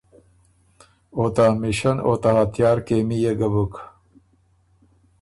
[1.15, 3.73] او ته امیشن او ته هتیار کېمي يې ګۀ بُک۔